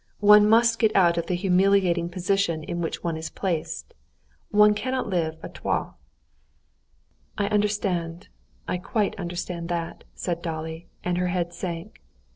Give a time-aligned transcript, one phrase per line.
[0.19, 3.93] "One must get out of the humiliating position in which one is placed;
[4.49, 5.91] one can't live à trois."
[7.37, 8.27] "I understand,
[8.67, 12.01] I quite understand that," said Dolly, and her head sank.